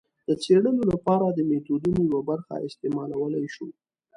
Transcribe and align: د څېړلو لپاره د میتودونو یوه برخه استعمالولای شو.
د 0.27 0.29
څېړلو 0.43 0.81
لپاره 0.91 1.25
د 1.29 1.39
میتودونو 1.49 1.99
یوه 2.09 2.21
برخه 2.29 2.53
استعمالولای 2.67 3.45
شو. 3.55 3.67